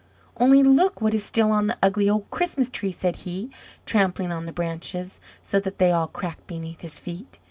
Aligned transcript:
"Only 0.35 0.63
look 0.63 0.99
what 0.99 1.13
is 1.13 1.23
still 1.23 1.51
on 1.51 1.67
the 1.67 1.77
ugly 1.83 2.09
old 2.09 2.31
Christmas 2.31 2.71
tree!" 2.71 2.91
said 2.91 3.17
he, 3.17 3.51
trampling 3.85 4.31
on 4.31 4.47
the 4.47 4.51
branches, 4.51 5.19
so 5.43 5.59
that 5.59 5.77
they 5.77 5.91
all 5.91 6.07
cracked 6.07 6.47
beneath 6.47 6.81
his 6.81 6.97
feet. 6.97 7.37